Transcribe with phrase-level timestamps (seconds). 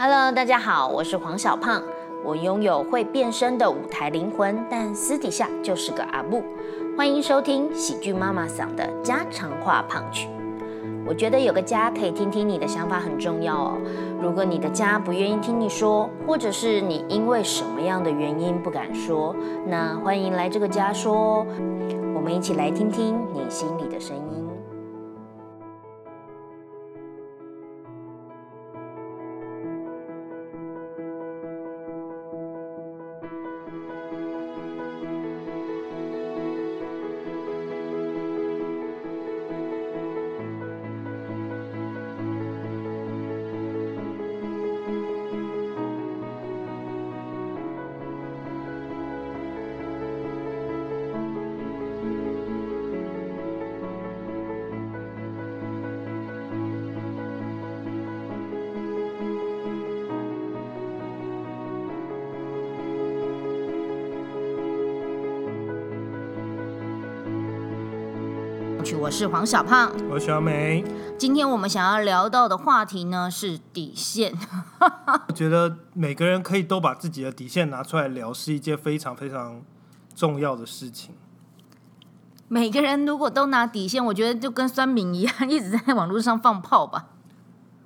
[0.00, 1.82] Hello，大家好，我是黄小胖。
[2.24, 6.40] 我拥有会变身的舞台灵魂，但私底下就是个阿布。
[6.96, 10.28] 欢迎收听喜剧妈妈桑的家常话胖曲。
[11.04, 13.72] 我觉得有个家可以听听你的想法很重要哦。
[14.22, 19.34] 如果你的家不愿意听你说，或者是你因为什么样的原因不敢说，
[19.66, 21.44] 那欢迎来这个家说，
[22.14, 24.27] 我们一起来听听你心里的声音。
[68.96, 70.84] 我是黄小胖，我是小美。
[71.18, 74.32] 今天我们想要聊到的话题呢是底线。
[75.28, 79.62] 我觉得每个人可以都把自己的底线拿出来聊，是一件非常非常
[80.14, 81.14] 重要的事情。
[82.48, 87.08] 每个人如果都拿底线，我觉得就跟酸民一样， 一直在网络上放炮吧。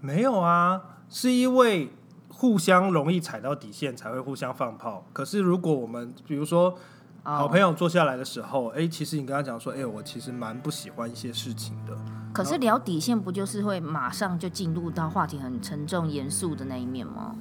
[0.01, 1.93] 没有啊，是因为
[2.29, 5.07] 互相容易踩到底线才会互相放炮。
[5.13, 6.77] 可是如果我们比如说。
[7.25, 11.97] 好朋友坐下来的时候，哎，其实你跟他讲说，哎，我其实蛮不喜欢一些事情的。
[12.33, 17.37] 可是聊底线不就是会马上就进入到话题很沉重严肃的那一面吗？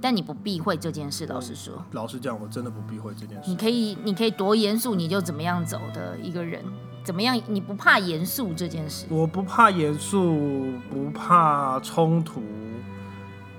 [0.00, 3.50] 但你不避讳这件事，老实说，老实讲，我真的不避讳这件事。
[3.50, 6.64] 你可以，你可以多严肃你就怎么样走的一个人，
[7.02, 7.40] 怎么样？
[7.46, 9.06] 你不怕严肃这件事？
[9.08, 12.42] 我不怕严肃，不怕冲突，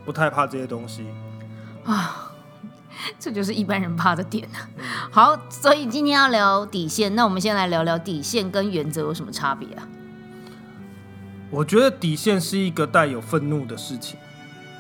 [0.05, 1.05] 不太怕这些东西
[1.85, 2.22] 啊。
[3.19, 4.69] 这就是一般人怕的点啊。
[5.11, 9.87] 好，所以今天要聊底线，那我们先来聊聊底线跟原则有什么差别啊？
[11.49, 14.17] 我觉得底线是一个带有愤怒的事情。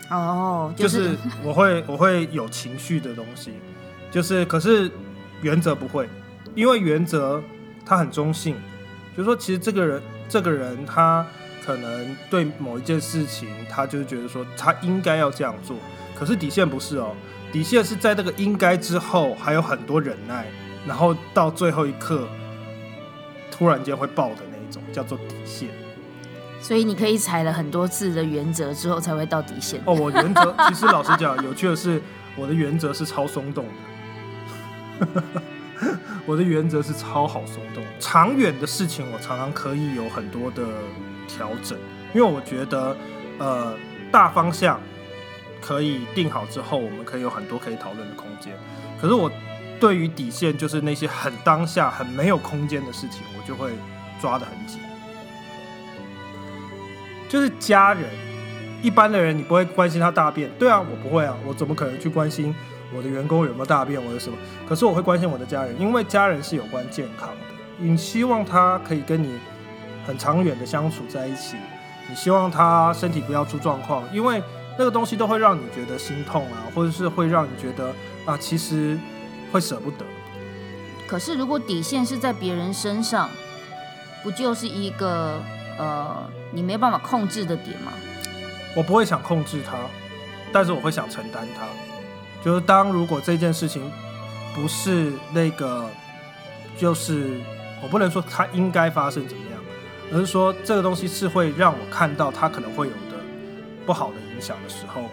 [0.09, 1.11] 哦，就是
[1.43, 3.53] 我会我会有情绪的东西，
[4.11, 4.91] 就是可是
[5.41, 6.09] 原则不会，
[6.55, 7.41] 因为原则
[7.85, 8.55] 它很中性，
[9.15, 11.25] 就是说其实这个人这个人他
[11.65, 15.77] 可能对某一件事情，他就是觉得说他应该要这样做，
[16.15, 17.15] 可是底线不是哦。
[17.53, 20.47] 底线是在那个应该之后还有很多忍耐，
[20.87, 22.27] 然后到最后一刻
[23.51, 25.69] 突然间会爆的那一种，叫做底线。
[26.59, 29.79] 所以你可以踩了很多次的原则之后才会到底线。
[29.85, 32.01] 哦，我原则其实老实讲，有趣的是
[32.35, 33.65] 我的原则是超松动
[34.99, 35.23] 的，
[36.25, 37.83] 我的原则是超好松动。
[37.99, 40.63] 长远的事情我常常可以有很多的
[41.27, 41.77] 调整，
[42.15, 42.97] 因为我觉得
[43.37, 43.75] 呃
[44.11, 44.81] 大方向。
[45.65, 48.53] 可以定好之后，我们可以有很多可以讨论的空间。
[48.99, 49.31] 可是我
[49.79, 53.71] 对于底线，就是那些很当下、很没有空间的事情，我就会
[54.21, 54.81] 抓得很紧。
[57.29, 58.03] 就是家人，
[58.81, 62.53] 一般的人你不会关心他大便，对啊，我不会啊，我怎么可能去关心
[62.93, 64.37] 我的员工有没有大便或者什么？
[64.67, 67.35] 可是我会关心我的家人，因为家人是有关健康的。
[67.77, 69.39] 你希望他可以跟你
[70.05, 71.55] 很长远的相处在一起，
[72.09, 74.43] 你希望他身体不要出状况，因为。
[74.77, 77.93] 那个东西都会让你觉得心痛啊，或者是会让你觉得
[78.25, 78.97] 啊，其实
[79.51, 80.05] 会舍不得。
[81.07, 83.29] 可是如果底线是在别人身上，
[84.23, 85.39] 不就是一个
[85.77, 87.91] 呃，你没办法控制的点吗？
[88.75, 89.77] 我不会想控制它，
[90.51, 91.65] 但是我会想承担它。
[92.43, 93.91] 就是当如果这件事情
[94.55, 95.87] 不是那个，
[96.77, 97.39] 就是
[97.81, 99.59] 我不能说它应该发生怎么样，
[100.11, 103.17] 而是说这个东西是会让我看到它可能会有的
[103.85, 104.15] 不好的。
[104.33, 105.03] 影响的时候，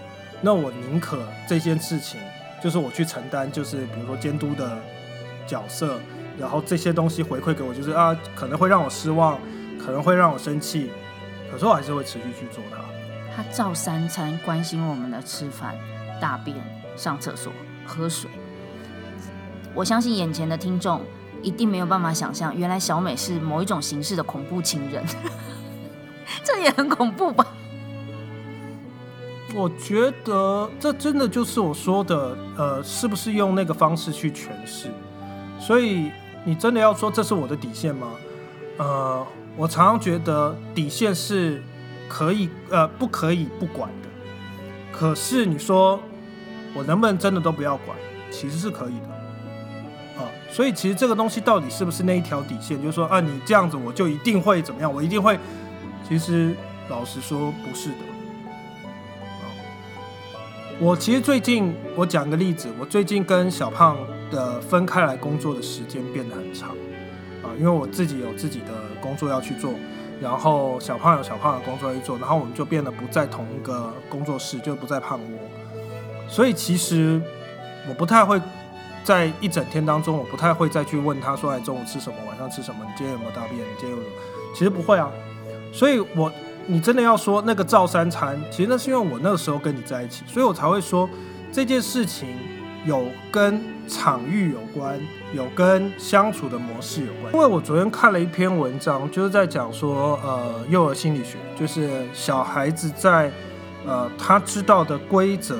[0.40, 2.20] 那我宁可这件事情
[2.62, 4.78] 就是我去承担，就是比如说监督的
[5.46, 5.98] 角色，
[6.38, 9.38] 然后这些东西回馈给我，就是啊，可能会让我失望，
[9.78, 10.90] 可能会让我生气，
[11.52, 12.78] 可是我还是会持续去做它。
[13.36, 15.74] 他照三餐关心我们的吃饭、
[16.20, 16.56] 大便、
[16.96, 17.52] 上厕所、
[17.86, 18.28] 喝水。
[19.74, 21.00] 我相信眼前的听众
[21.42, 25.04] 一定没有办法想象，原来小美是某一种形式的恐怖情人，
[26.42, 27.46] 这也很恐怖吧？
[29.54, 34.88] 我觉得这真的就是我说的，呃，是不是用那个方式去诠释？
[35.58, 36.10] 所以
[36.44, 38.08] 你真的要说这是我的底线吗？
[38.78, 39.26] 呃，
[39.56, 41.62] 我常常觉得底线是
[42.08, 44.08] 可以，呃，不可以不管的。
[44.92, 46.00] 可是你说
[46.72, 47.96] 我能不能真的都不要管？
[48.30, 50.22] 其实是可以的。
[50.22, 52.80] 啊，所以其实这个东西到底是不是那一条底线？
[52.80, 54.92] 就是说啊，你这样子我就一定会怎么样？
[54.92, 55.38] 我一定会？
[56.08, 56.54] 其实
[56.88, 58.09] 老实说不是的。
[60.82, 63.98] 我其实最近我讲个例子，我最近跟小胖
[64.30, 66.70] 的分开来工作的时间变得很长
[67.42, 68.68] 啊，因为我自己有自己的
[68.98, 69.74] 工作要去做，
[70.22, 75.38] 然后小胖有小胖的工作要去做，然后我们就变得不在同一个工作室，就不在胖窝，
[76.26, 77.20] 所以其实
[77.86, 78.40] 我不太会
[79.04, 84.02] 在一整天当中，我不太会再去问他说，哎，中午吃什么，晚上吃什么，你今天有没有大便，你今天有，
[84.54, 85.10] 其实不会啊，
[85.74, 86.32] 所以我。
[86.70, 91.10] 你真的要说那个照三餐，其实那是因为我那个时候跟你在一起，所以我才会说
[91.50, 92.28] 这件事情
[92.86, 95.00] 有跟场域有关，
[95.34, 97.34] 有跟相处的模式有关。
[97.34, 103.32] 因为我昨天看了一篇文章，就是在讲说，呃，幼儿心理学，就是小孩子在
[103.84, 105.58] 呃他知道的规则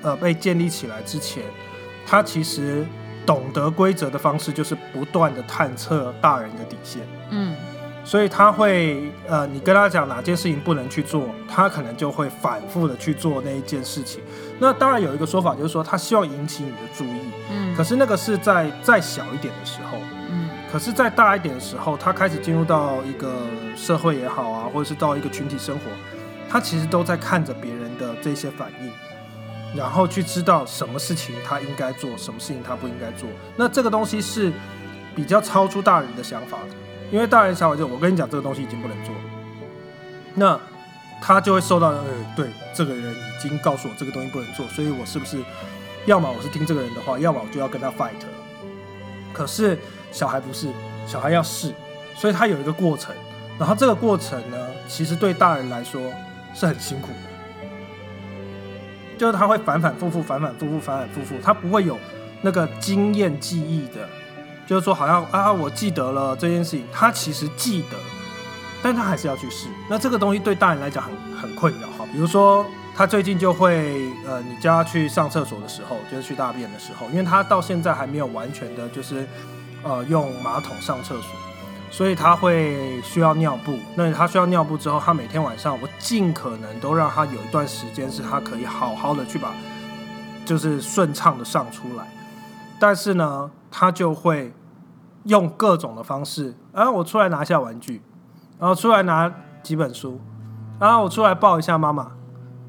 [0.00, 1.42] 呃被建立起来之前，
[2.06, 2.86] 他其实
[3.26, 7.02] 懂得规则的方式就是不断的探测大人的底线。
[7.28, 7.54] 嗯。
[8.08, 14.22] 所以他会，呃，你跟他讲哪件事情不能去做，他可能就会反复的去做那一件事情。
[14.58, 17.20] 那当然有一个说法，就是说他希望引起你的注意，
[17.50, 19.98] 嗯，可是那个是在再小一点的时候，
[20.30, 23.30] 嗯，可是再大一点的时候，他开始进入到一个
[23.76, 25.82] 社会也好啊，或者是到一个群体生活，
[26.48, 28.90] 他其实都在看着别人的这些反应，
[29.76, 33.28] 然后去知道什么事情他应该做，什么事情他不应该做。
[33.54, 34.50] 那这个东西是
[35.14, 36.87] 比较超出大人的想法的。
[37.10, 39.14] 因为大人小孩就我跟你讲，这个东西已经不能做，
[40.34, 40.60] 那
[41.22, 42.04] 他就会受到呃，
[42.36, 45.38] 对，这个人已经告诉我这个东西不能做，所以我是不是
[46.04, 48.12] 要么我是听这个人的话，要么我就要跟他 fight。
[49.32, 49.78] 可是
[50.12, 50.68] 小孩不是，
[51.06, 51.72] 小孩要试，
[52.14, 53.14] 所以他有一个过程，
[53.58, 54.56] 然后这个过程呢，
[54.86, 56.02] 其实对大人来说
[56.54, 57.68] 是很辛苦的，
[59.16, 61.98] 就是他会反反复复，反反复复，反反复复，他不会有
[62.42, 64.08] 那个经验记忆的。
[64.68, 67.96] 就是说，好像啊，我记得了这件事情，他其实记得，
[68.82, 69.66] 但他还是要去试。
[69.88, 72.04] 那这个东西对大人来讲很很困扰哈。
[72.12, 79.26] 比如说，他最近就会呃，你叫他去上厕所的时候，就是去大便的时候，因为他到现在还没有完全的，就是
[79.82, 81.30] 呃用马桶上厕所，
[81.90, 83.78] 所以他会需要尿布。
[83.94, 89.50] 那他需要尿布之后，他每天晚上我尽可能都让他有一段时间是他可以好好的去把，
[90.44, 92.04] 就是顺畅的上出来。
[92.78, 94.52] 但是呢，他就会。
[95.24, 98.00] 用各种的方式，啊，我出来拿下玩具，
[98.58, 99.30] 然后出来拿
[99.62, 100.18] 几本书，
[100.78, 102.12] 然后我出来抱一下妈妈，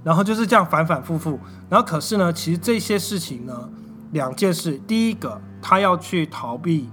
[0.04, 1.40] 然后就是这样反反复复。
[1.69, 3.69] 然后可是呢，其实这些事情呢，
[4.12, 6.90] 两件事，第一个他要去逃避，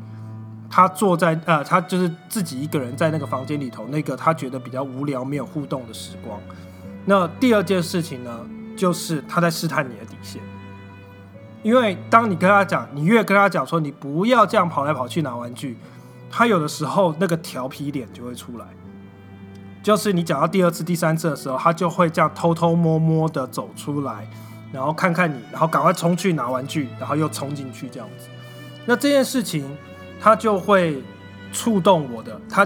[0.70, 6.38] 他坐在呃，他就是自己一个人在那个房间里头，那个他觉得比较无聊、没有互动的时光。
[7.06, 8.30] 那第二件事情呢，
[8.76, 10.40] 就是他在试探你的底线。
[11.66, 15.76] 因为当你跟他讲，你越跟他讲说你不要这样跑来跑去拿玩具，
[16.30, 18.64] 他有的时候那个调皮脸就会出来。
[19.82, 24.28] 就是你讲到第二次、第三次的时候，他就会这样偷偷摸摸的走出来，
[24.72, 28.28] 然后看看你，然后赶快冲去拿玩具，然后又冲进去这样子。
[28.84, 29.76] 那这件事情
[30.20, 31.02] 他就会
[31.50, 32.64] 触动我的，他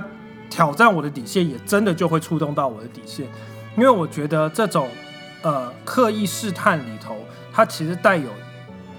[0.50, 3.26] 挑战我的底线，也真的就会触动到我的底线。
[3.79, 4.91] 因为我觉得这种
[5.41, 7.17] 呃刻意试探里头，
[7.50, 8.29] 它其实带有。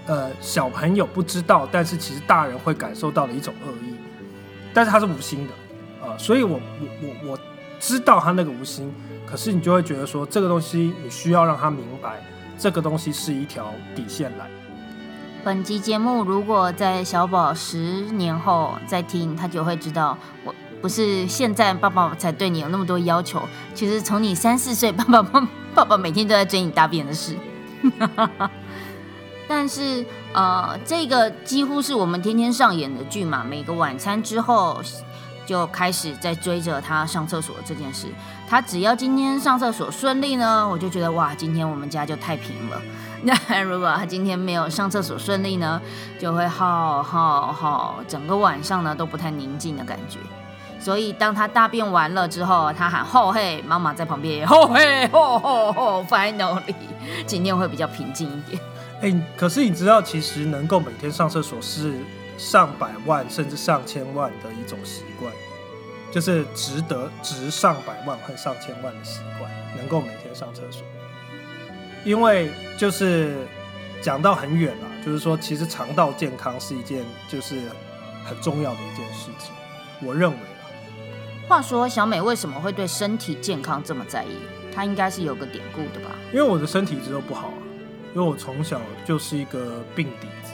[0.07, 3.95] 呃，小朋友不知道，但是其实大人会感受到的一种恶意，
[4.73, 5.53] 但是他是无心的，
[6.03, 7.39] 呃，所以我我我我
[7.79, 8.93] 知道他那个无心，
[9.25, 12.21] 可是你就会觉得说这个东西你需要让他明白，
[12.57, 14.47] 这个东西是一条底线来。
[15.43, 17.77] 本集节目如果在小宝十
[18.11, 23.41] 年后再听，他就会知道，我不是现在爸爸才对你有那么多要求，
[23.73, 27.35] 其实从你三四岁，爸爸爸爸爸每天都在追你大便的事。
[29.47, 33.43] 但是，呃，这个几乎是我们天天上演的剧嘛。
[33.43, 34.81] 每个晚餐之后，
[35.45, 38.07] 就开始在追着他上厕所这件事。
[38.47, 42.81] 他只要今天上厕所顺利呢，我就觉得哇，今天我们家就太平了。
[43.23, 45.79] 那如果他今天没有上厕所顺利呢，
[46.19, 50.17] 就会好好好，整个晚上呢都不太宁静的感觉。
[50.79, 56.73] 所以当他大便完了之后，他喊后嘿，妈妈在旁边后嘿吼吼吼，finally，
[57.27, 58.59] 今天会比较平静一点。
[59.01, 61.91] 哎，可是你知道，其实能够每天上厕所是
[62.37, 65.33] 上百万甚至上千万的一种习惯，
[66.11, 70.83] 就是值得值上百万和上千万的习惯，能够每天上厕所。
[72.03, 73.47] 因为就是
[74.03, 77.59] 讲到很远了，就是说，其实肠道健康是一件就是
[78.23, 79.51] 很重要的一件事情，
[80.07, 80.61] 我认为啊。
[81.47, 84.37] 话说，小美为什么会对身体健康这么在意？
[84.73, 86.15] 她应该是有个典故的吧？
[86.31, 87.60] 因为我的身体一直都不好啊。
[88.13, 90.51] 因为我从小就是一个病底子，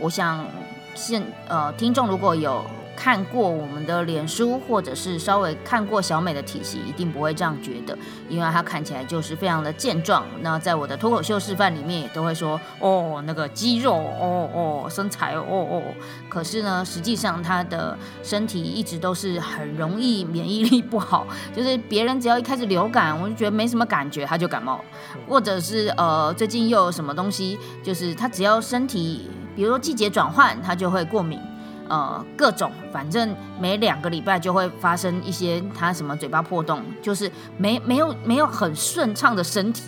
[0.00, 0.46] 我想
[0.94, 2.64] 现呃听众如果有
[2.96, 7.96] 看过我们的脸书，或者是稍微看过小美的体型，一定不会这样觉得，
[8.28, 10.24] 因为她看起来就是非常的健壮。
[10.40, 15.82] 那在我的脱口秀示范里面，也都会说哦，那个肌肉，哦哦，身材，哦哦。
[16.28, 24.80] 可是呢，实际上她的身体一直都是很容易免疫力不好，就是别人只要一开始流感，我就觉得没什么感觉，她就感冒，
[25.28, 31.40] 或者是呃，最近又有什么东西，就是她只要身体，比如说季节转换，她就会过敏。
[31.88, 39.82] 呃，各种，反正每两个礼拜就会发生一些他什么嘴巴破洞，就是没没有没有很顺畅的身体。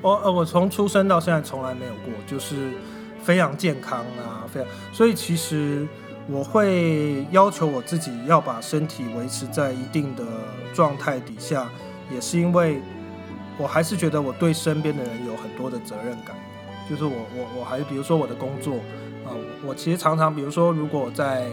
[0.00, 2.70] 我呃，我从出生到现在从来没有过，就是
[3.22, 4.68] 非常健康啊，非常。
[4.92, 5.86] 所以其实
[6.28, 10.24] 我会要求我自己要把身体维持在一定的
[10.72, 11.68] 状态底下，
[12.12, 12.80] 也是因为
[13.58, 16.36] 我还是觉得我对身边的人有很多的责任感，
[16.88, 18.74] 就是我我我还比如说我的工作。
[19.26, 19.34] 啊，
[19.66, 21.46] 我其实常常，比如说，如果我在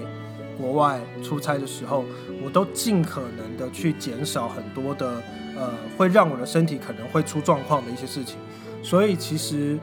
[0.57, 2.05] 国外出差的时候，
[2.43, 5.21] 我都尽可能的去减少很多的
[5.57, 8.37] 呃，会让我的身体可能会出状况的一些事情。
[8.83, 9.79] 所以其实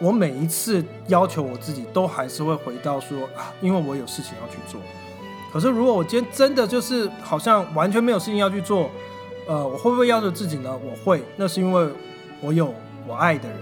[0.00, 4.80] 我每一次要求我自己，都还是会回到说啊，因为我有事情要去做。
[5.52, 8.90] 可是如果我今天真的就是好像完全没有事情要去做，
[9.46, 10.76] 呃，我会不会要求自己呢？
[10.84, 11.88] 我会，那是因为
[12.40, 12.74] 我有
[13.06, 13.58] 我爱的人。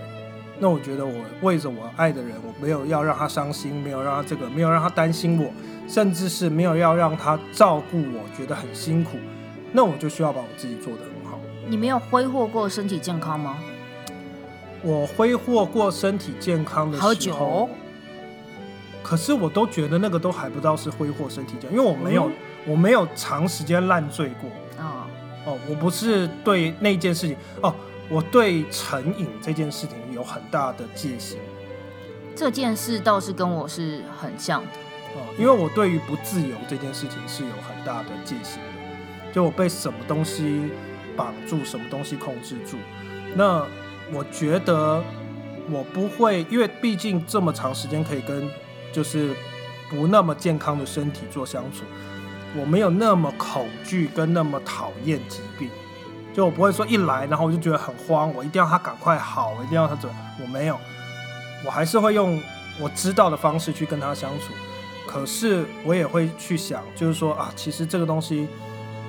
[0.59, 5.51] 那我觉得我为着我爱的人，我没有要让他伤心，没有让他这个，没有让他担心我，
[5.89, 9.19] 甚至是没有要让他照顾我，觉得很辛苦。
[9.73, 11.41] 那我就需要把我自己做得很好。
[11.67, 13.57] 你没有挥霍过身体健康吗？
[14.83, 17.69] 我挥霍过身体健康的时候，
[19.03, 22.31] 可是我都觉得那个都还不到是挥霍身体健康，因为我没有，
[22.67, 24.49] 我没有长时间烂醉过。
[24.79, 25.07] 哦
[25.45, 27.75] 哦，我不是对那件事情哦。
[28.13, 31.39] 我对成瘾这件事情有很大的戒心，
[32.37, 34.69] 这件事倒是跟我是很像的
[35.15, 40.69] 哦，因为我对于不自由这件事情是有很大的戒心的，就我被什么东西
[41.17, 42.77] 绑住，什么东西控制住。
[43.35, 43.65] 那
[44.13, 45.03] 我觉得
[45.71, 48.47] 我不会，因为毕竟这么长时间可以跟
[48.93, 49.35] 就是
[49.89, 51.85] 不那么健康的身体做相处，
[52.61, 55.71] 我没有那么恐惧跟那么讨厌疾病。
[56.35, 60.09] 就我不会说一来，然后我就觉得很慌，我一定要他赶快好，我一定要他走。
[60.41, 60.79] 我没有，
[61.65, 62.41] 我还是会用
[62.81, 64.53] 我知道的方式去跟他相处。
[65.07, 68.49] 可是我也会去想，就是说啊，其实这个东西，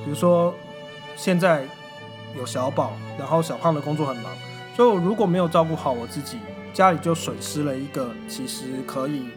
[0.04, 0.54] 比如说
[1.16, 1.66] 现在
[2.36, 4.34] 有小宝，然后小胖的工作很忙，
[4.76, 6.40] 所以我如果没有照顾好我自己，
[6.74, 9.30] 家里就损失了一个其实可以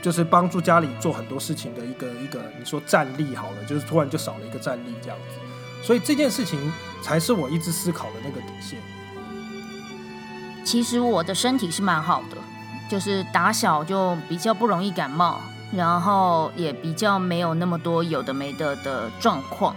[0.00, 5.38] 就是帮助家里做很多事情的一个一个，你说战力好了，就是突然就少了一个战力这样子。
[5.82, 6.72] 所以这件事情
[7.02, 8.78] 才是我一直思考的那个底线。
[10.64, 12.36] 其实我的身体是蛮好的，
[12.88, 15.40] 就是打小就比较不容易感冒，
[15.72, 19.74] 然后也比较没有那么多有的没的的状况。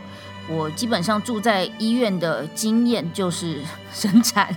[0.48, 4.56] 我基本上住在医院的经验就是生产。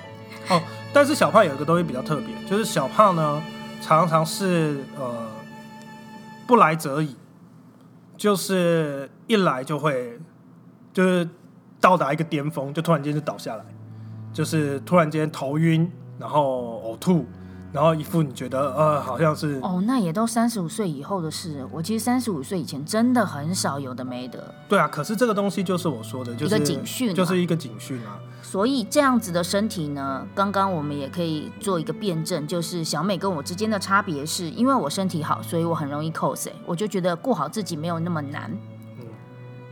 [0.51, 0.61] 哦，
[0.93, 3.43] 但是小胖有一个东西比较特别，就是小胖呢
[3.81, 5.31] 常常是呃
[6.47, 7.17] 不来则已，
[8.19, 10.21] 就是一来就会
[10.93, 11.27] 就是。
[11.81, 13.65] 到达一个巅峰，就突然间就倒下来，
[14.33, 17.25] 就是突然间头晕，然后呕吐，
[17.73, 21.65] 然后一副你觉得呃好像是哦，那也都三十五岁以后的事。
[21.71, 24.55] 我其实三十五岁以前真的很少有的没的。
[24.69, 28.19] 对啊，可是这个东西就是我说的，就是一个警讯，就是一个警讯啊。
[28.43, 38.51] 所以这样子的身体呢，刚刚我们也可以做一个辩证，就是小美跟我之间的差别是，因为我身体好，所以我很容易 cos，我就觉得过好自己没有那么难。
[38.99, 39.05] 嗯，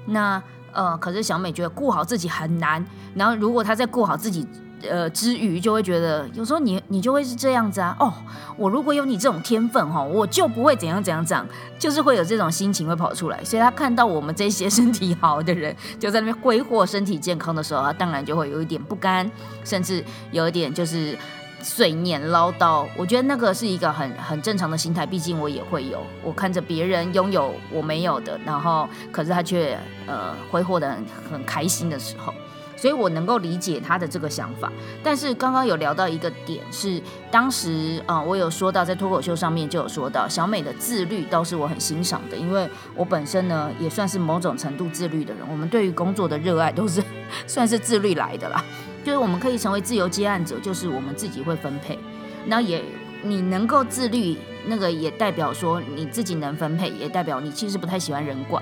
[0.07, 0.43] 那。
[0.77, 4.47] 呃，可是小美觉得顾好自己很难，然后如果她在顾好自己
[4.87, 8.13] 呃之余，就会觉得有时候你你就会是这样子啊，哦，
[8.59, 11.47] 我如果有你这种天分哈，我就不会怎样怎样怎样，
[11.79, 13.43] 就是会有这种心情会跑出来。
[13.43, 19.31] 所以她看到我们这些身体好的人就在那边挥霍身体健康的时候，她当然就会有一点不甘，
[19.65, 21.17] 甚至有一点就是。
[21.63, 26.01] 碎念唠叨，我觉得那个是一个很很正常的心态，毕竟我也会有。
[26.23, 32.33] 我看着别人拥有我没有的，然后可是他却呃挥霍的很很开心的时候，
[32.77, 34.71] 所以我能够理解他的这个想法。
[35.03, 45.43] 但是刚刚有聊到一个点是，当时啊我有说到在脱口秀上面就有说到小美的自律，倒是我很欣赏的，因为我本身呢也算是某种程度自律的人。
[45.51, 47.03] 我们对于工作的热爱都是
[47.49, 48.63] 算是自律来的啦。
[49.07, 51.97] 就是我们可以成为自由接案者，就是我们自己会分配。
[52.45, 52.83] 那也
[53.23, 54.37] 你能够自律，
[54.67, 58.61] 那个也代表说你自己能分配，也代表你其实不太喜欢人管。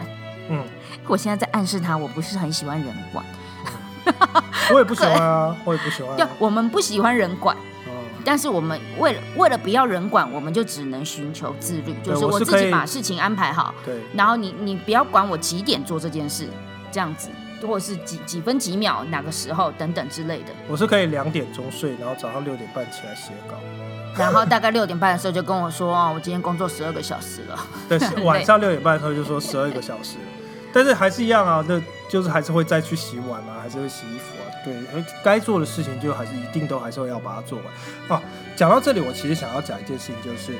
[0.50, 0.62] 嗯，
[1.08, 3.24] 我现在在暗示他，我不是很喜欢人管。
[4.70, 6.14] 我也不喜欢啊，我也不喜欢。
[6.14, 7.56] 对，我们不喜欢人管。
[8.22, 16.46] 但是我们为了为了不要人管，我们就只能寻求自律，就是我自己把事情安排好，对，然后你你不要管我几点做这件事，
[16.92, 17.30] 这样子，
[17.66, 20.52] 或者是几几分几秒哪个时候等等之类的。
[20.68, 23.56] 我是可以两点钟睡，然后早上六点半起来写稿。
[24.16, 27.58] 然后大概六点半的时候就跟我说，哦，我今天工作十二个小时了。
[27.88, 30.16] 对，是晚上六点半的时候就说十二个小时，
[30.72, 38.16] 但是还是一样啊，那就是还是会再去洗碗啊，还是会洗衣服啊，对，而该做的事情就还是一定都还是会要把它做完。
[38.16, 38.22] 啊，
[38.54, 40.52] 讲到这里，我其实想要讲一件事情，就是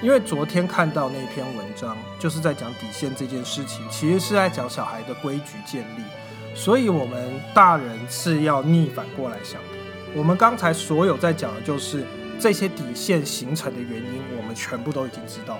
[0.00, 6.02] 因为昨天看到那篇文章，就是在讲底线这件事情，其实是在讲小孩的规矩建立，
[6.54, 9.68] 所以我们大人是要逆反过来想的。
[10.14, 12.04] 我们刚才所有在讲的就是
[12.38, 15.58] 这些底线形成的原因，我们全部都已经知道。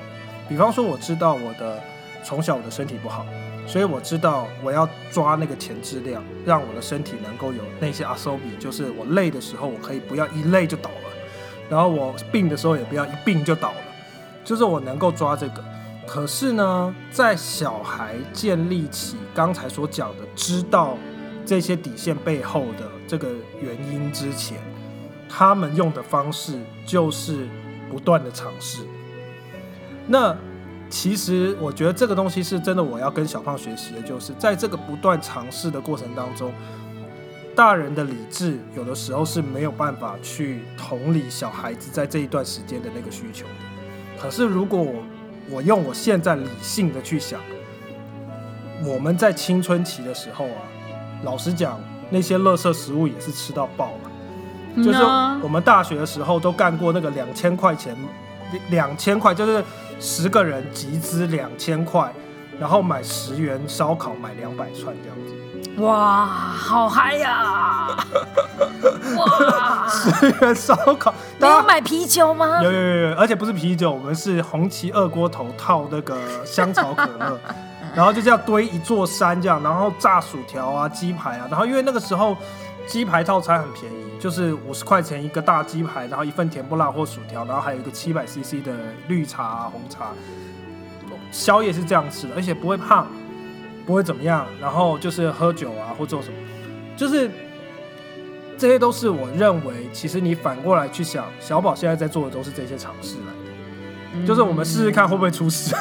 [0.49, 1.83] 比方说，我知道我的
[2.23, 3.27] 从小我的身体不好，
[3.67, 11.11] 所以我知道我要抓那个前质量，让我的身体能够有那些阿索比，就是我累的时候，我可以不要一累就倒了，
[11.69, 13.83] 然后我病的时候也不要一病就倒了，
[14.45, 15.65] 就是我能够抓这个。
[16.07, 20.97] 可是呢，在小孩建立起刚才所讲的知道
[21.45, 23.29] 这些底线背后的这个
[23.61, 24.59] 原因之前，
[25.29, 27.49] 他们用的方式就是
[27.91, 28.85] 不断的尝试。
[30.07, 30.37] 那
[30.91, 36.53] 其实我觉得这个东西是真的，我要跟小胖学习的，就是在这个不断尝试的过程当中，
[37.57, 44.23] 大人的理智有的时候是没有办法去同理小孩子在这一段时间的那个需求的。
[44.23, 45.03] 可是如果我
[45.51, 47.41] 我用我现在理性的去想，
[48.85, 50.63] 我们在青春期的时候啊，
[51.23, 54.11] 老实讲，那些垃圾食物也是吃到爆了。
[54.77, 57.97] 就是嗯我们大学的时候都干过那个两千块钱，
[58.71, 59.63] 两千块就是
[60.01, 62.13] 十个人集资两千块，
[62.59, 65.33] 然后买十元烧烤买两百串这样子，
[65.79, 67.89] 哇，好嗨呀！
[69.17, 72.63] 哇，十元烧烤，没大家有买啤酒吗？
[72.63, 77.39] 有有有有，而且不是啤酒，我们是红旗二锅头套那个香草可乐，
[77.95, 82.37] 然后就这样堆一座山这样，然后炸薯条啊、鸡排啊，然后因为那个时候
[82.87, 88.73] 鸡排套餐很便宜，就是五十块钱一个大鸡排，然后一份甜不辣或薯条，然后还有一个七百 CC 的
[89.09, 90.07] 绿茶、啊、红茶，
[91.33, 93.07] 宵夜是这样吃的，而且不会胖，
[93.87, 96.35] 不会怎么样，然后就是喝酒啊或做什么，
[96.97, 97.31] 就是。
[98.57, 104.25] 这些都是我认为，其实你反过来去想，小宝现在在做的都是这些尝试来的。
[104.25, 105.75] 就是我们试试看会不会出事，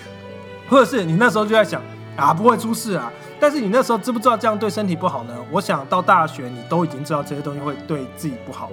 [0.68, 1.82] 或者是你那时候就在想
[2.18, 3.10] 啊不会出事啊，
[3.40, 5.34] 但是你那时候知不知道这样对身体不好呢？
[5.50, 8.70] 我想到大学你都已经知道这些东西会对自己不好，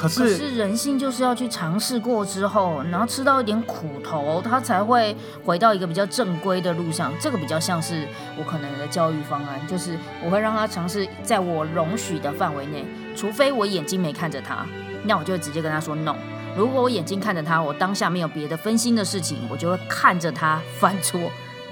[0.00, 7.12] 可可是人性就是要去尝试过之后，然后吃到一点苦头，他才会回到一个比较正规的路上。
[7.20, 8.08] 这个比较像是
[8.38, 12.82] 我可能的教育方案，就是我会让他尝试在我容许的范围内，
[13.14, 14.64] 除非我眼睛没看着他，
[15.04, 16.16] 那我就直接跟他说 no。
[16.56, 21.20] 如果我眼睛看着他，我当下没有别的分心的事情，我就会看着他犯错，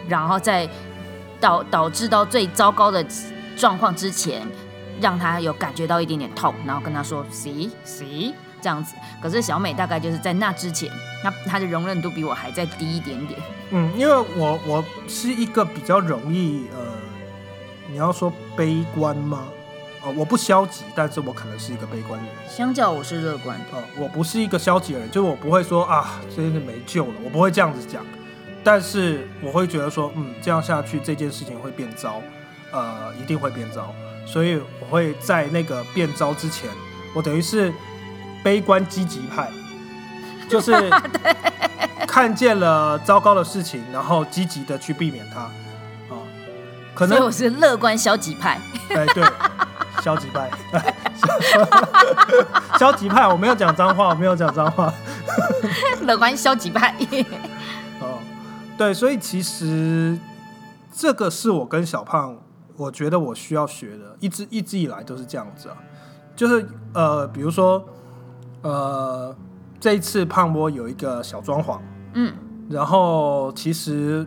[0.06, 0.68] 然后再
[1.40, 3.02] 导导致到最糟糕的
[3.56, 4.46] 状况之前，
[5.00, 8.94] 让他有感觉到一点点痛，然后跟他说 see see 这样子。
[9.20, 10.90] 可是小美大概就是在那之前，
[11.22, 13.40] 那她的容忍度比我还再低一点点。
[13.70, 16.80] 嗯，因为我我是一个比较容易呃，
[17.90, 19.44] 你要说悲观吗？
[20.02, 22.36] 呃，我不消极，但是我可能是一个悲观的人。
[22.48, 28.04] 相较我是乐观的，哦，我不是一个消极的人，就是我不会说啊，真是没救了，我不会这样子讲。
[28.62, 32.22] 但是我会觉得说，嗯，这样下去这件事情会变糟，
[32.70, 33.92] 呃，一定会变糟。
[34.30, 36.68] 所以我会在那个变招之前，
[37.14, 37.72] 我等于是
[38.42, 39.50] 悲观积极派，
[40.48, 40.90] 就是
[42.06, 45.40] 看见了糟糕的事情，然后积极的去避免它。
[45.40, 46.20] 啊、
[46.94, 48.60] 可能所以我是乐观消极派。
[48.90, 49.24] 哎，对，
[50.02, 50.50] 消极派，
[52.78, 54.92] 消极派，我没有讲脏话，我没有讲脏话。
[56.02, 56.94] 乐观消极派。
[58.00, 58.18] 哦，
[58.76, 60.18] 对，所以其实
[60.96, 62.36] 这个是我跟小胖，
[62.78, 65.76] 我觉得我需要学的，一直一直以来都是这样子啊，
[66.36, 66.64] 就是
[66.94, 67.84] 呃，比如说
[68.62, 69.36] 呃，
[69.80, 71.80] 这一次胖波有一个小装潢，
[72.14, 72.32] 嗯，
[72.70, 74.24] 然后其实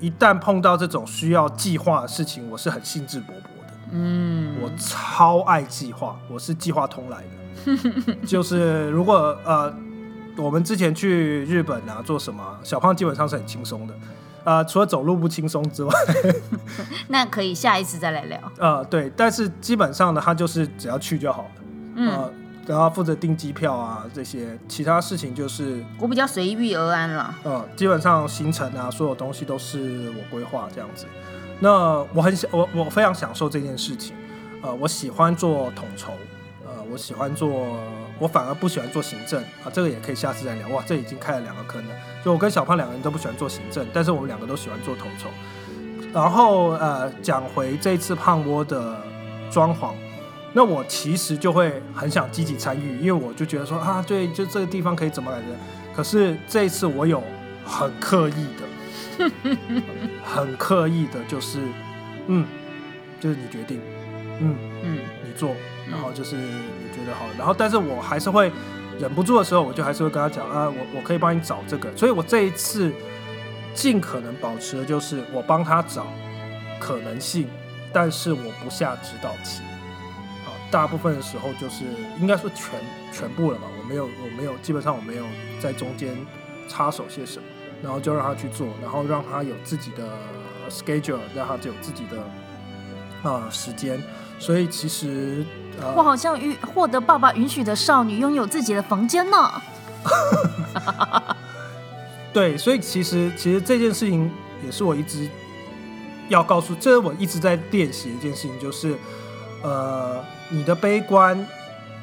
[0.00, 3.74] 一旦碰到这种需要计划的事情，我是很兴致勃勃的。
[3.92, 8.16] 嗯，我超爱计划，我是计划通来的。
[8.26, 9.72] 就是如果呃，
[10.38, 13.94] 我们之前去日本啊，做什么，小胖基本上是很轻松的。
[14.44, 15.92] 呃，除了走路不轻松之外
[17.08, 18.38] 那可以下一次再来聊。
[18.58, 21.50] 呃，对，但是基本上呢，他就是只要去就好了。
[21.96, 22.32] 嗯，呃，
[22.66, 27.34] 然后负责订机票啊这些，其他事情就是我比较随遇而安了。
[27.44, 31.06] 呃，基本上行程啊，所有东西都是我规划这样子。
[31.60, 34.14] 那我很享，我我非常享受这件事情。
[34.62, 36.12] 呃，我喜欢做统筹，
[36.64, 37.48] 呃，我喜欢做，
[38.22, 40.68] 我反而不喜欢做行政啊，这个也可以下次再聊。
[40.68, 41.94] 哇，这已经开了两个坑了。
[42.24, 45.28] 就我跟小胖两个人都不喜欢做行政，但是我们两个都喜欢做统筹。
[46.14, 48.96] 然后呃，讲回这次胖窝的
[49.50, 49.92] 装潢，
[50.52, 55.46] 那我其实就会很想积极参与，因为我就觉得说啊，对，就这个地方可以怎么来着？
[55.92, 57.20] 可是这一次我有
[57.64, 59.50] 很刻意的，
[60.22, 61.58] 很刻意的，就是
[62.28, 62.46] 嗯，
[63.18, 63.80] 就是你决定，
[64.38, 64.54] 嗯
[64.84, 65.56] 嗯你做，
[65.90, 68.50] 然后就是你觉得好，然后但是我还是会
[68.98, 72.92] 忍不住的时候，我就还是会跟他讲啊，我我可以帮你找这个，所以我这一次
[73.74, 76.06] 尽可能保持的就是我帮他找
[76.78, 77.48] 可能性，
[77.92, 79.62] 但是我不下指导棋。
[80.44, 81.84] 啊，大部分的时候就是
[82.20, 82.78] 应该说全
[83.12, 85.24] 全部了吧，我没有我没有基本上我没有
[85.60, 86.16] 在中间
[86.68, 87.44] 插手些什么，
[87.82, 90.18] 然后就让他去做，然后让他有自己的
[90.68, 92.22] schedule，让他有自己的
[93.28, 94.02] 啊、时间，
[94.38, 95.44] 所以其实
[95.80, 99.52] 呃，我好像允获得爸爸允许的少女，拥有自己的房间呢。
[102.32, 104.30] 对，所以其实其实这件事情
[104.64, 105.28] 也是我一直
[106.28, 108.96] 要告诉，这是我一直在练习一件事情，就是
[109.62, 111.46] 呃，你的悲观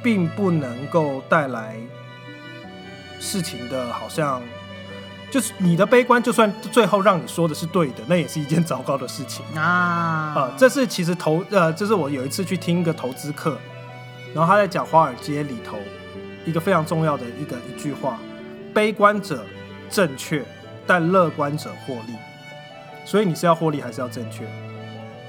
[0.04, 1.78] 并不能够带来
[3.20, 4.42] 事情的，好像
[5.32, 9.46] 就是你的悲观，就算最后让你说的是对的，那也是一件糟糕的事情。
[9.56, 9.62] 啊
[10.36, 13.58] 啊，这是其实投呃，这是我有一次去听一个投资课，
[14.34, 15.78] 然后他在讲华尔街里头
[16.46, 18.18] 一个非常重要的一个一句话：
[18.74, 19.46] 悲观者
[19.90, 20.44] 正确，
[20.88, 22.14] 但乐观者获利。
[23.06, 24.46] 所以你是要获利还是要正确？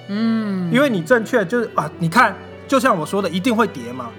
[0.09, 2.35] 嗯，因为你正确就是啊，你看，
[2.67, 4.11] 就像我说的，一定会跌嘛，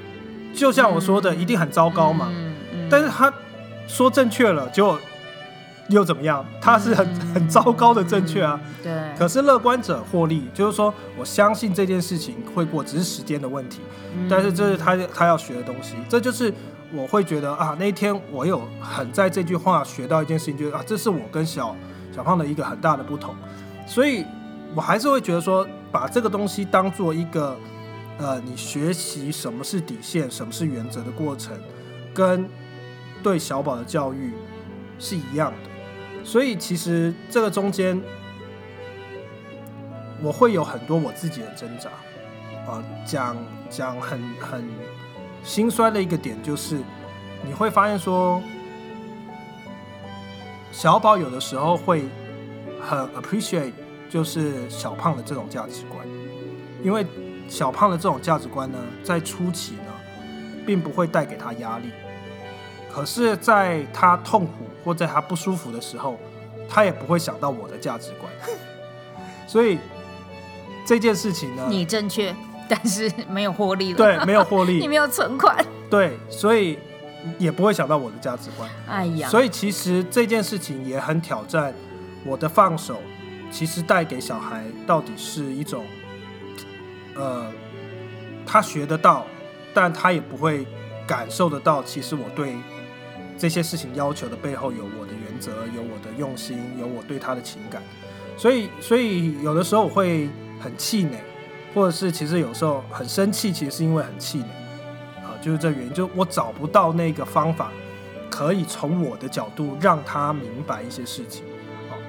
[0.53, 2.27] 就像我说的，一定很糟糕嘛。
[2.29, 3.31] 嗯嗯但是他
[3.87, 4.99] 说正确了，结果
[5.91, 6.43] 又怎么样？
[6.59, 8.59] 他是很 很糟糕的正确啊。
[8.81, 13.81] 对，可是乐观者获利，就是说我相信这件事情会过，只是时间的问题。
[14.15, 16.53] 嗯但是这是他他要学的东西，这就是
[16.93, 21.75] 我会觉得啊，那一天我有很在这句话学到一件事情，就是啊，这是我跟小
[22.13, 23.33] 小胖的一个很大的不同，
[23.87, 24.25] 所以
[24.75, 27.57] 我还是会觉得说，把这个东西当做一个
[28.17, 31.53] 呃，你学习什么是底线、什么是原则的过程，
[32.13, 32.45] 跟
[33.23, 34.33] 对小宝的教育
[34.99, 35.70] 是一样的。
[36.23, 38.01] 所以其实这个中间，
[40.21, 41.89] 我会有很多我自己的挣扎。
[42.67, 43.35] 啊，讲
[43.71, 44.63] 讲很很
[45.43, 46.77] 心酸的一个点就是，
[47.43, 48.39] 你会发现说，
[50.71, 52.03] 小宝有的时候会
[52.79, 53.73] 很 appreciate
[54.11, 56.07] 就是小胖的这种价值观，
[56.83, 57.03] 因为
[57.47, 59.91] 小胖的这种价值观呢，在初期呢，
[60.63, 61.89] 并不会带给他压力，
[62.93, 64.51] 可是在他痛苦
[64.83, 66.17] 或在他不舒服的时候，
[66.69, 68.31] 他也不会想到我的价值观，
[69.47, 69.77] 所以
[70.85, 72.35] 这件事情呢，你正确，
[72.67, 73.97] 但是没有获利了。
[73.97, 75.63] 对没有获利 你，没有存款。
[75.89, 76.79] 对，所以
[77.37, 78.69] 也不会想到我的价值观。
[78.87, 81.73] 哎呀，所以其实这件事情也很挑战
[82.25, 82.99] 我的放手，
[83.51, 85.85] 其实带给小孩到底是一种，
[87.15, 87.51] 呃，
[88.45, 89.25] 他学得到，
[89.73, 90.65] 但他也不会
[91.05, 92.55] 感受得到，其实我对
[93.41, 97.81] 这些事情要求的背后有我的原则，有我的用心，有我对他的情感。
[98.37, 101.17] 所以，所以有的时候我会很气馁，
[101.73, 104.45] 或者是其实有时候很生气，其实是因为很气馁。
[105.23, 107.71] 啊，就是这原因，就我找不到那个方法，
[108.29, 111.43] 可以从我的角度让他明白一些事情。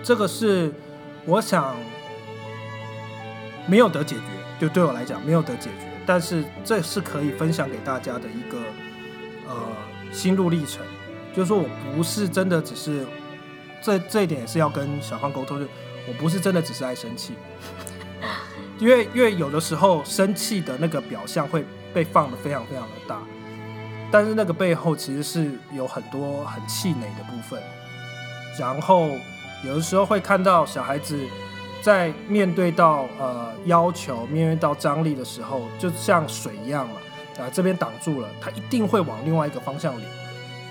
[0.03, 0.71] 这个是
[1.25, 1.75] 我想
[3.67, 4.23] 没有得解决，
[4.61, 8.59] 就对我来讲没有得解决，但是这是可以分享给大家的一个
[9.49, 9.55] 呃
[10.13, 10.85] 心路历程，
[11.35, 13.07] 就是说我不是真的只是
[13.81, 15.67] 这这一点也是要跟小胖沟通，就
[16.09, 17.35] 我不是真的只是爱生气。
[18.79, 21.65] 因为因为有的时候生气的那个表象会
[21.95, 23.19] 被放得非常非常的大，
[24.11, 27.63] 但是那个背后其实是有很多很气馁的部分，
[28.59, 29.11] 然后
[29.65, 31.19] 有的时候会看到小孩子
[31.81, 36.97] 在面对到呃要求、面对到张力的时候，就像水一样嘛，
[37.39, 40.09] 啊这边挡住了，他一定会往另外一个方向流。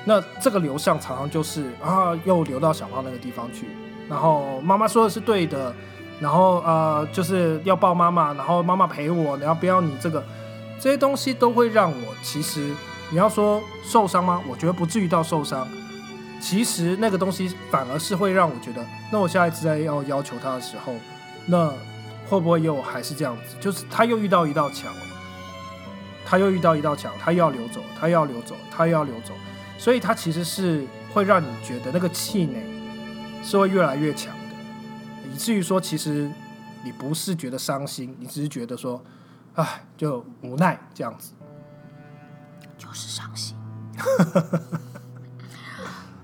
[0.05, 3.67] 那这个流向常常就是啊又流到小胖那个地方去，
[4.09, 5.73] 然后妈妈说的是对的，
[6.19, 10.23] 然后呃就是要抱妈妈，然后妈妈陪我，然后不要你这个，
[10.79, 12.73] 这些东西都会让我其实
[13.09, 14.41] 你要说受伤吗？
[14.49, 15.67] 我觉得不至于到受伤。
[16.39, 20.95] 其实那个东西反而是会让我觉得，那我下一次再要要求他的时候，
[21.45, 21.71] 那
[22.27, 23.55] 会不会又还是这样子？
[23.59, 25.01] 就是他又遇到一道墙了，
[26.25, 29.35] 他又遇到一道墙，他又要流走，他又要流走，他又要流走，
[29.81, 32.63] 所以他其实是会让你觉得那个气馁
[33.43, 34.55] 是会越来越强的，
[35.33, 36.29] 以至于说其实
[36.83, 39.03] 你不是觉得伤心，你只是觉得说，
[39.55, 41.33] 唉，就无奈这样子。
[42.77, 43.57] 就是伤心。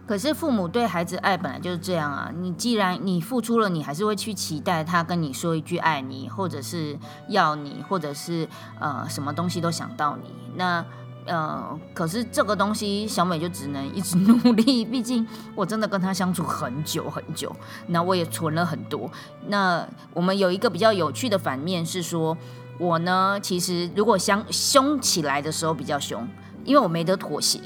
[0.06, 2.32] 可是父母对孩子爱本来就是这样啊！
[2.34, 6.96] 你既然你付出了，你还是会去期待他跟你说一句爱你，或者是
[7.28, 8.48] 要你，或者是
[8.80, 10.32] 呃什么东西都想到你。
[10.56, 10.86] 那
[11.28, 17.56] 呃，可是这个东西小美就只能一直 努力，毕竟我真的跟他相处很久很久，
[17.88, 19.12] 那我也存了很多。
[19.48, 22.36] 那我们有一个比较有趣的反面是说，
[22.80, 26.28] 我呢其实如果相凶起来的时候比较凶，
[26.64, 27.60] 因为我没得妥协，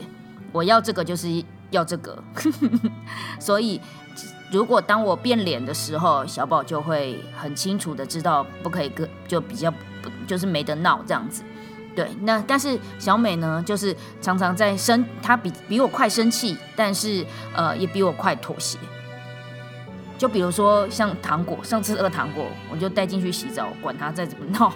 [0.52, 1.44] 我要这个就是。
[1.72, 2.22] 要这个，
[3.40, 3.80] 所以
[4.52, 9.74] 如果当我变脸的时候，小宝就会很清楚的知道不可以跟，就比较
[10.28, 11.44] 就是没得闹这样子。
[11.96, 18.78] 对，那但是小美呢，就是常常在生，她比比我快生气，但是呃也比我快妥协。
[20.18, 24.72] 就比如说像糖果，上次那个糖果，我就带进去洗澡，管他再怎么闹。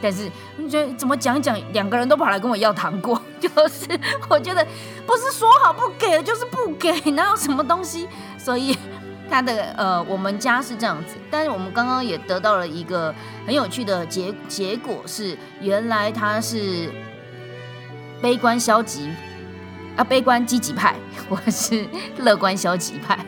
[0.00, 3.86] 但是你觉得怎么讲一讲，两个人都跑来跟我要糖果， 就是
[4.28, 4.66] 我觉得
[5.06, 8.08] 不是说好不给，就是不给，哪有什么东西？
[8.36, 8.76] 所以
[9.30, 11.16] 他的呃，我们家是这样子。
[11.30, 13.14] 但是我们刚刚也得到了一个
[13.46, 16.90] 很有趣的结结果，是原来他是
[18.20, 19.10] 悲观消极
[19.96, 20.96] 啊，悲观积极派，
[21.28, 21.86] 我是
[22.18, 23.18] 乐观消极派。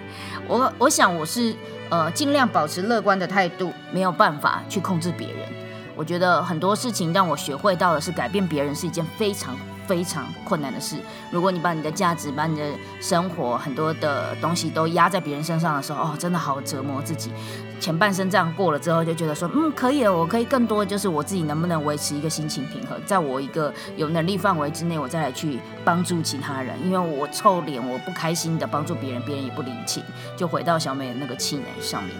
[0.49, 1.55] 我我想我是
[1.91, 5.49] 呃尽量保持乐观的态度，没有办法去控制别人。
[5.95, 9.55] 我觉得很多事情让我学会到的是，改变别人是一件非常
[9.91, 10.95] 非常困难的事。
[11.33, 12.65] 如果你把你的价值、把你的
[13.01, 17.33] 生活很多的东西都压在别人身上的时候，哦，真的好折磨自己。
[17.81, 26.77] 前半生这样过了之后，就觉得说，嗯，可以了，我可以更多，就是我自己能不能维持一个心情平衡，在我一个有能力范围之内，我再来去帮助其他人。
[26.85, 30.05] 因为我臭脸，我不开心的帮助别人，别人也不领情，
[30.37, 32.15] 就回到小美的那个气馁上面。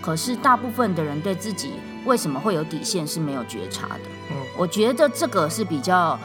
[0.00, 1.72] 可是大部分的人对自己
[2.04, 4.04] 为什么会有底线是没有觉察的。
[4.30, 6.16] 嗯，我觉得这个是比较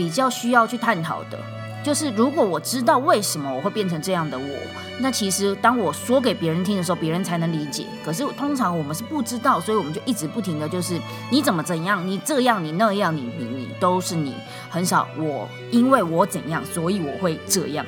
[0.00, 1.38] 比较需要去探讨的。
[1.84, 4.54] 就是如果我知道为什么我会变成这样的我，
[4.98, 7.84] 那其实当我说给别人听的时候，别人才能理解。
[8.02, 10.98] 可是通常我们是不知道，所以我们就一直不停的就是
[11.30, 14.34] 你怎么怎样，你这样你那样，你你你都是你，
[14.70, 17.84] 很少我因为我怎样，所以我会这样。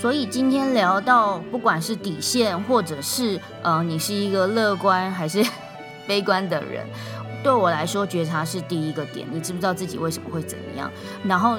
[0.00, 5.44] 所以今天聊到，不管是底线，或者是呃，你是一个乐观还是
[6.06, 6.86] 悲观的人，
[7.44, 9.28] 对我来说，觉察是第一个点。
[9.30, 10.90] 你知不知道自己为什么会怎么样？
[11.22, 11.58] 然后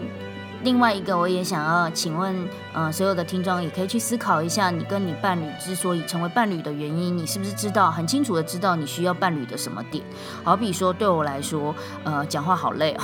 [0.63, 2.35] 另外一个，我也想要请问，
[2.73, 10.03] 呃，所有的听众也可以去思考一下，你跟你伴侣之所以成为伴侣的原因，你是不是知道很清楚的知道你需要伴侣的什么点？
[10.43, 13.03] 好比说，对我来说，呃，讲话好累哦，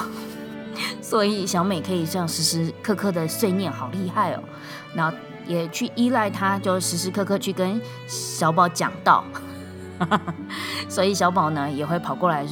[1.04, 4.44] 所以小美可以这样时时刻刻的碎念，好厉害哦。
[4.96, 5.16] 然后
[5.46, 9.24] 也去依赖他，就时时刻刻去跟小宝讲道，
[10.90, 12.46] 所以小宝呢也会跑过来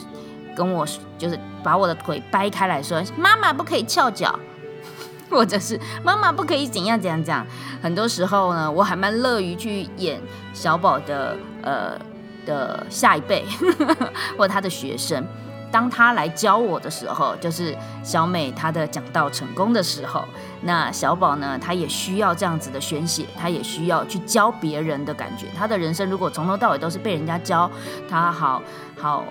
[0.55, 0.85] 跟我，
[1.17, 4.37] 就是把我的腿掰开来说：“妈妈不可以翘脚，
[5.29, 7.45] 或者是妈妈不可以怎样怎样讲。”
[7.81, 10.19] 很多时候呢，我还蛮乐于去演
[10.53, 11.97] 小宝的呃
[12.45, 13.45] 的下一辈
[14.37, 15.25] 或他的学生。
[15.71, 20.25] 当他来教我的时候，就是小美她的讲道成功的时候，
[20.61, 25.45] 那小宝呢，他也需要这样子的宣泄，他也需要去教别人的感觉。
[25.55, 27.69] 他的人生如果从头到尾都是被人家教，
[28.09, 28.59] 他好
[28.97, 29.23] 好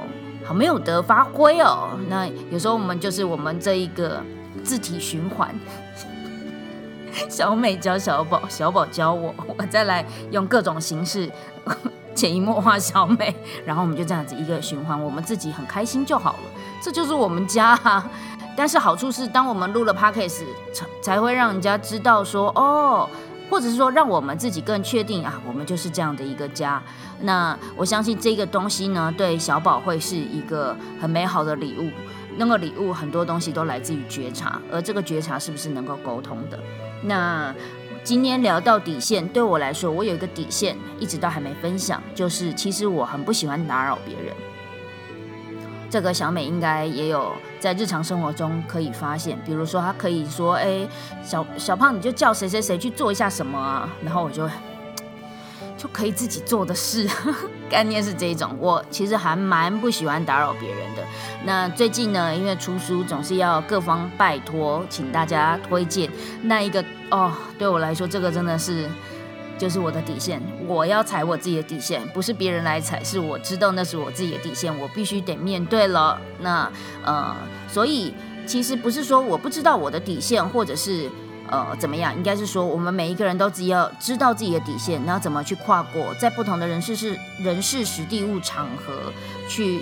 [0.49, 1.91] 好没有得发挥哦。
[2.09, 4.23] 那有时候我们就是我们这一个
[4.65, 5.55] 字体循环，
[7.29, 11.31] 小美教小宝，小宝教我，我再来用各种形式。
[12.15, 13.33] 潜移默化小美，
[13.65, 16.39] 然后我们就这样子一个循环，我们自己很开心就好了，
[16.83, 18.05] 这就是我们家哈。
[18.57, 23.09] 但是好处是，当我们录了 podcast，才才会让人家知道说，哦，
[23.51, 26.83] 或者是说让我们自己更确定啊，我们就是这样的一个家。
[27.21, 31.91] 那我相信这个东西呢，对小宝会是一个很美好的礼物。
[32.37, 36.59] 那个礼物很多东西都来自于觉察，而这个觉察是不是能够沟通的？
[37.03, 37.55] 那。
[38.05, 44.35] 今天聊到底线，对我来说，我有一个底线，一直都还没分享，就是其实我很不喜欢打扰别人。
[45.91, 50.87] 这个小美应该也有在日常生活中可以发现，比如说他可以说：“哎，
[51.23, 54.49] 小小胖，你就叫谁谁谁去做一下什么啊？”然后我就。
[55.79, 57.09] 就可以自己做的事，
[57.71, 58.51] 概念是这种。
[58.59, 61.05] 我其实还蛮不喜欢打扰别人的。
[61.45, 66.11] 那最近呢，因为出书总是要各方拜托，请大家推荐
[66.43, 67.33] 那一个哦。
[67.57, 68.89] 对我来说，这个真的是
[69.59, 70.41] 就是我的底线。
[70.67, 76.19] 我要踩我自己的底线，不是别人来踩，是我知道那是我自己的底线，我必须得面对了。
[76.41, 76.71] 那
[77.05, 77.37] 呃，
[77.69, 78.15] 所以
[78.47, 81.11] 其实不是说我不知道我的底线，或者是。
[81.51, 82.15] 呃，怎么样？
[82.15, 89.11] 应该是说，我们每一个人都只要知道自己的底线，然后怎么去跨过，在不同的人事是人事实地物场合
[89.49, 89.81] 去，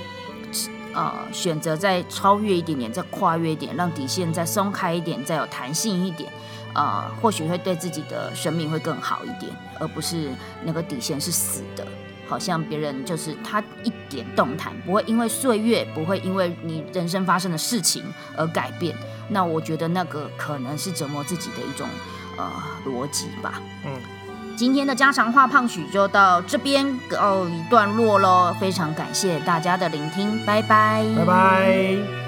[0.94, 6.30] 呃，选择再超越一点点，再跨越一点，让底线再松开一点，再有弹性一点。
[6.76, 10.28] 呃，或许会对自己的生命会更好一点，而不是
[10.62, 11.86] 那个底线是死的，
[12.28, 18.04] 好像别人就是他一点动弹，不会因为岁月，不会因为你人生发生的事情
[18.36, 18.94] 而改变。
[19.30, 21.88] 那我觉得那个可能是折磨自己的一种
[22.36, 22.52] 呃
[22.84, 23.54] 逻辑吧。
[23.86, 23.98] 嗯，
[24.54, 32.25] 今天的家常话胖许就到这边告一段落喽，非常感谢大家的聆听，拜拜，拜拜。